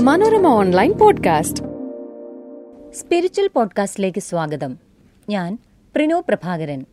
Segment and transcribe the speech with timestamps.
[0.00, 1.62] Manorama online podcast.
[2.94, 4.78] Spiritual പോഡ്കാസ്റ്റിലേക്ക് സ്വാഗതം.
[5.28, 5.58] ഞാൻ
[5.94, 6.84] പ്രിനോ പ്രഭാകരൻ.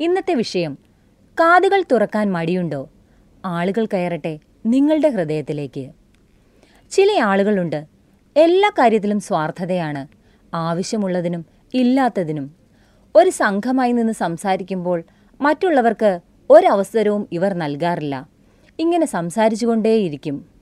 [0.00, 0.78] ഇന്നത്തെ വിഷയം
[1.40, 2.88] കാതുകൾ തുറക്കാൻ മടിയുണ്ടോ?
[3.44, 5.90] ആളുകൾ കയറട്ടെ നിങ്ങളുടെ ഹൃദയത്തിലേക്ക്.
[6.90, 7.84] ചില ആളുകളുണ്ട്
[8.36, 10.06] എല്ലാ കാര്യത്തിലും സ്വാർത്ഥതയാണ്
[10.54, 12.54] ആവശ്യമുള്ളതിനും ഇല്ലാത്തതിനും.
[13.16, 15.02] ഒരു സംഘമായി നിന്ന് സംസാരിക്കുമ്പോൾ
[15.40, 18.28] മറ്റുള്ളവർക്ക് ഒരവസരവും ഇവർ നൽകാറില്ല.
[18.78, 20.53] ഇങ്ങനെ സംസാരിച്ചുകൊണ്ടേയിരിക്കും.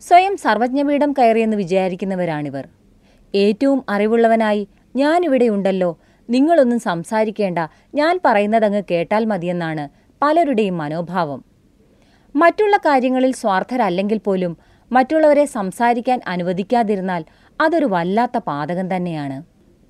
[0.00, 2.68] സ്വയം സർവജ്ഞപീഠം കയറിയെന്ന് വിചാരിക്കുന്നവരാണിവർ.
[3.34, 5.98] ഏറ്റവും അറിവുള്ളവനായി ഞാനിവിടെയുണ്ടല്ലോ.
[6.30, 7.58] നിങ്ങളൊന്നും സംസാരിക്കേണ്ട.
[7.94, 9.88] ഞാൻ പറയുന്നതങ്ങ് കേട്ടാൽ മതിയെന്നാണ്
[10.22, 11.44] പലരുടെയും മനോഭാവം.
[12.36, 14.56] മറ്റുള്ള കാര്യങ്ങളിൽ സ്വാർത്ഥരല്ലെങ്കിൽ പോലും
[14.92, 17.24] മറ്റുള്ളവരെ സംസാരിക്കാൻ അനുവദിക്കാതിരുന്നാൽ
[17.60, 19.42] അതൊരു വല്ലാത്ത പാതകം തന്നെയാണ്.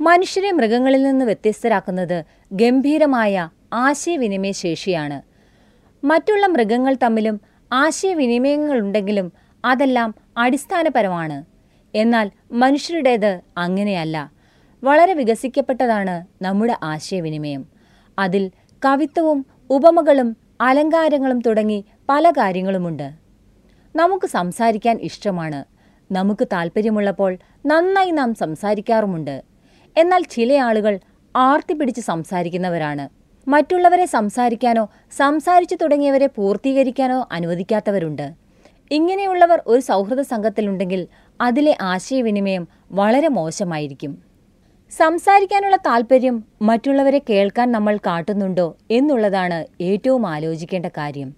[0.02, 5.22] മനുഷ്യരെ മൃഗങ്ങളിൽ നിന്ന് വ്യത്യസ്തരാക്കുന്നത് ഗംഭീരമായ ആശയവിനിമയ ശേഷിയാണ്
[6.04, 7.40] മറ്റുള്ള മൃഗങ്ങൾ തമ്മിലും
[7.72, 11.44] ആശയവിനിമയങ്ങളുണ്ടെങ്കിലും അതെല്ലാം അടിസ്ഥാനപരമാണ്.
[11.94, 14.32] എന്നാൽ മനുഷ്യരുടേത് അങ്ങനെയല്ല.
[14.84, 17.66] വളരെ വികസിക്കപ്പെട്ടതാണ് നമ്മുടെ ആശയവിനിമയം.
[18.18, 18.50] അതിൽ
[18.84, 23.12] കവിത്വവും ഉപമകളും അലങ്കാരങ്ങളും തുടങ്ങി പല കാര്യങ്ങളുമുണ്ട്.
[23.96, 25.64] നമുക്ക് സംസാരിക്കാൻ ഇഷ്ടമാണ്.
[26.12, 29.42] നമുക്ക് താല്പര്യമുള്ളപ്പോൾ നന്നായി നാം സംസാരിക്കാറുമുണ്ട്.
[29.96, 30.98] എന്നാൽ ചില ആളുകൾ
[31.36, 33.08] ആർത്തി പിടിച്ച് സംസാരിക്കുന്നവരാണ്.
[33.48, 38.45] മറ്റുള്ളവരെ സംസാരിക്കാനോ സംസാരിച്ചു തുടങ്ങിയവരെ പൂർത്തീകരിക്കാനോ അനുവദിക്കാത്തവരുണ്ട്.
[38.90, 41.08] ഇങ്ങനെയുള്ളവർ ഒരു സൗഹൃദ സംഘത്തിലുണ്ടെങ്കിൽ
[41.40, 44.18] അതിലെ ആശയവിനിമയം വളരെ മോശമായിരിക്കും.
[44.96, 51.34] സംസാരിക്കാനുള്ള താല്പര്യം മറ്റുള്ളവരെ കേൾക്കാൻ നമ്മൾ കാട്ടുന്നുണ്ടോ എന്നുള്ളതാണ് ഏറ്റവും ആലോചിക്കേണ്ട കാര്യം.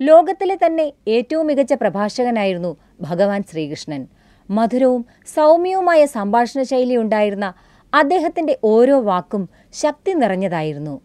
[0.00, 4.06] ലോകത്തിലെ തന്നെ ഏറ്റവും മികച്ച പ്രഭാഷകനായിരുന്നു ഭഗവാൻ ശ്രീകൃഷ്ണൻ.
[4.50, 5.06] മധുരവും
[5.36, 7.54] സൗമ്യവുമായ സംഭാഷണ ശൈലി ഉണ്ടായിരുന്ന
[7.94, 11.00] അദ്ദേഹത്തിന്റെ ഓരോ വാക്കും ശക്തി നിറഞ്ഞതായിരുന്നു.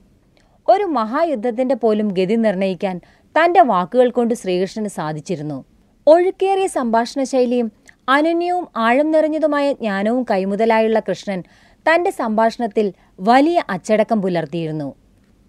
[0.70, 3.02] ഒരു മഹായുദ്ധത്തിന്റെ പോലും ഗതി നിർണയിക്കാൻ
[3.36, 5.66] തന്റെ വാക്കുകൾ കൊണ്ട് ശ്രീകൃഷ്ണന് സാധിച്ചിരുന്നു.
[6.08, 7.72] ഒഴുക്കേറിയ സംഭാഷണ ശൈലിയും
[8.10, 11.44] അനന്യവും ആഴം നിറഞ്ഞതുമായ ജ്ഞാനവും കൈമുതലായുള്ള കൃഷ്ണൻ
[11.86, 14.96] തന്റെ സംഭാഷണത്തിൽ വലിയ അച്ചടക്കം പുലർത്തിയിരുന്നു.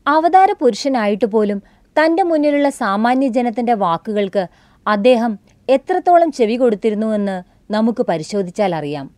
[0.07, 1.63] അവതാര പുരുഷനായിട്ട് പോലും
[1.97, 4.47] തന്റെ മുന്നിലുള്ള സാമാന്യ ജനത്തിന്റെ വാക്കുകൾക്ക്
[4.87, 7.43] അദ്ദേഹം എത്രത്തോളം ചെവി കൊടുത്തിരുന്നുവെന്ന്
[7.73, 9.11] നമുക്ക് പരിശോധിച്ചാൽ അറിയാം.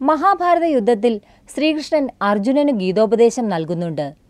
[0.00, 1.20] മഹാഭാരത യുദ്ധത്തിൽ
[1.56, 4.21] ശ്രീകൃഷ്ണൻ അർജുനന് ഗീതോപദേശം നൽകുന്നുണ്ട്.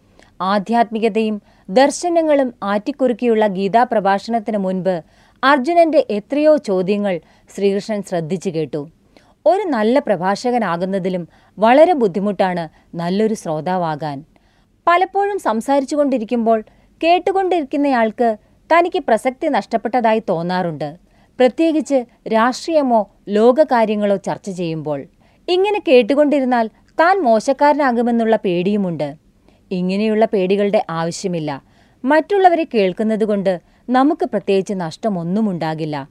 [0.43, 5.03] ആധ്യാത്മികതയും ദർശനങ്ങളും ആറ്റിക്കുറുക്കിയുള്ള ഗീതാ പ്രഭാഷണത്തിന് മുൻപ്
[5.45, 7.21] അർജുനന്റെ എത്രയോ ചോദ്യങ്ങൾ
[7.57, 8.89] ശ്രീകൃഷ്ണൻ ശ്രദ്ധിച്ചു കേട്ടു.
[9.47, 14.25] ഒരു നല്ല പ്രഭാഷകനാകുന്നതിലും വളരെ ബുദ്ധിമുട്ടാണ് നല്ലൊരു ശ്രോതാവാകാൻ.
[14.87, 16.65] പലപ്പോഴും സംസാരിച്ചുകൊണ്ടിരിക്കുമ്പോൾ
[17.05, 18.37] കേട്ടുകൊണ്ടിരിക്കുന്നയാൾക്ക്
[18.71, 20.97] തനിക്ക് പ്രസക്തി നഷ്ടപ്പെട്ടതായി തോന്നാറുണ്ട്.
[21.39, 25.05] പ്രത്യേകിച്ച് രാഷ്ട്രീയമോ ലോകകാര്യങ്ങളോ ചർച്ച ചെയ്യുമ്പോൾ.
[25.49, 26.67] ഇങ്ങനെ കേട്ടുകൊണ്ടിരുന്നാൽ
[27.01, 29.15] താൻ മോശക്കാരനാകുമെന്നുള്ള പേടിയുമുണ്ട്.
[29.75, 31.63] ഇങ്ങനെയുള്ള പേടികളുടെ ആവശ്യമില്ല.
[32.05, 33.61] മറ്റുള്ളവരെ കേൾക്കുന്നതുകൊണ്ട്
[33.91, 36.09] നമുക്ക് പ്രത്യേകിച്ച് നഷ്ടമൊന്നും ഉണ്ടാകില്ല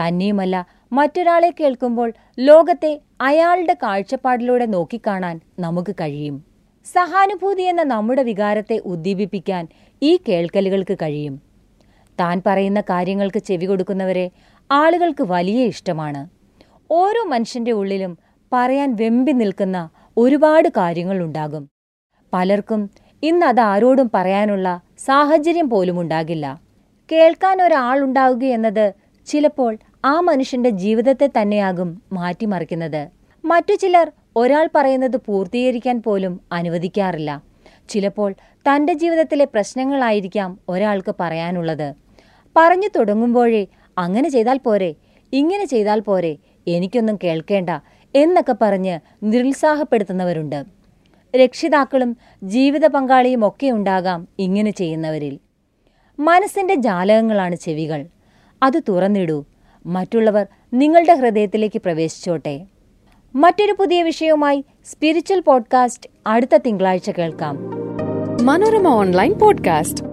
[0.00, 6.44] തന്നെയുമല്ല മറ്റൊരാളെ കേൾക്കുമ്പോൾ ലോകത്തെ അയാളുടെ കാഴ്ചപ്പാടിലൂടെ നോക്കിക്കാണാൻ നമുക്ക് കഴിയും.
[6.92, 9.68] സഹാനുഭൂതി എന്ന നമ്മുടെ വികാരത്തെ ഉദ്ദീപിപ്പിക്കാൻ
[10.02, 11.40] ഈ കേൾക്കലുകൾക്ക് കഴിയും.
[12.20, 14.30] താൻ പറയുന്ന കാര്യങ്ങൾക്ക് ചെവി കൊടുക്കുന്നവരെ
[14.70, 16.28] ആളുകൾക്ക് വലിയ ഇഷ്ടമാണ്.
[16.90, 18.18] ഓരോ മനുഷ്യന്റെ ഉള്ളിലും
[18.52, 21.79] പറയാൻ വെമ്പി നിൽക്കുന്ന ഒരുപാട് കാര്യങ്ങളുണ്ടാകും.
[22.32, 22.90] പലർക്കും
[23.22, 26.60] ഇന്ന് അത് ആരോടും പറയാനുള്ള സാഹചര്യം പോലും ഉണ്ടാകില്ല.
[27.12, 28.92] കേൾക്കാൻ ഒരാളുണ്ടാവുക എന്നത്
[29.26, 33.08] ചിലപ്പോൾ ആ മനുഷ്യന്റെ ജീവിതത്തെ തന്നെയാകും മാറ്റിമറിക്കുന്നത്.
[33.44, 37.42] മറ്റു ചിലർ ഒരാൾ പറയുന്നത് പൂർത്തീകരിക്കാൻ പോലും അനുവദിക്കാറില്ല.
[37.88, 41.94] ചിലപ്പോൾ തന്റെ ജീവിതത്തിലെ പ്രശ്നങ്ങളായിരിക്കാം ഒരാൾക്ക് പറയാനുള്ളത്.
[42.56, 43.66] പറഞ്ഞു തുടങ്ങുമ്പോഴേ
[43.98, 44.94] അങ്ങനെ ചെയ്താൽ പോരെ
[45.32, 46.36] ഇങ്ങനെ ചെയ്താൽ പോരെ
[46.66, 47.70] എനിക്കൊന്നും കേൾക്കേണ്ട
[48.14, 50.79] എന്നൊക്കെ പറഞ്ഞ് നിരുത്സാഹപ്പെടുത്തുന്നവരുണ്ട്.
[51.36, 55.38] രക്ഷിതാക്കളും ജീവിത പങ്കാളിയും ഒക്കെ ഉണ്ടാകാം ഇങ്ങനെ ചെയ്യുന്നവരിൽ.
[56.18, 58.06] മനസ്സിന്റെ ജാലകങ്ങളാണ് ചെവികൾ.
[58.62, 59.44] അത് തുറന്നിടൂ.
[59.86, 62.66] മറ്റുള്ളവർ നിങ്ങളുടെ ഹൃദയത്തിലേക്ക് പ്രവേശിച്ചോട്ടെ.
[63.34, 67.56] മറ്റൊരു പുതിയ വിഷയവുമായി സ്പിരിച്വൽ പോഡ്കാസ്റ്റ് അടുത്ത തിങ്കളാഴ്ച കേൾക്കാം.
[68.46, 70.09] Manorama online podcast.